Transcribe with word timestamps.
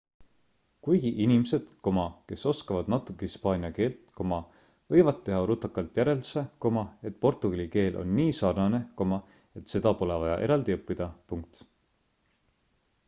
kuigi 0.85 1.09
inimesed 1.23 1.67
kes 2.31 2.45
oskavad 2.51 2.87
natuke 2.93 3.27
hispaania 3.29 3.69
keelt 3.75 4.13
võivad 4.21 5.19
teha 5.29 5.41
rutakalt 5.51 5.99
järelduse 6.01 6.43
et 7.11 7.19
portugali 7.27 7.67
keel 7.77 7.99
on 8.05 8.15
nii 8.21 8.31
sarnane 8.39 8.79
et 9.61 9.75
seda 9.75 9.91
pole 10.01 10.17
vaja 10.25 10.39
eraldi 10.47 10.77
õppida 10.79 11.09